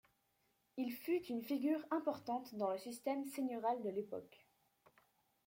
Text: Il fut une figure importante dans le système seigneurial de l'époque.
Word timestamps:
Il 0.77 0.91
fut 0.93 1.21
une 1.27 1.43
figure 1.43 1.79
importante 1.91 2.55
dans 2.55 2.71
le 2.71 2.77
système 2.79 3.23
seigneurial 3.23 3.79
de 3.83 3.89
l'époque. 3.89 4.47